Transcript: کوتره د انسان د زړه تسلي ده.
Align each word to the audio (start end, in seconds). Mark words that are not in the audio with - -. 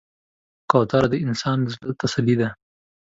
کوتره 0.71 1.07
د 1.11 1.15
انسان 1.25 1.57
د 1.63 1.67
زړه 1.75 1.91
تسلي 2.01 2.35
ده. 2.41 2.49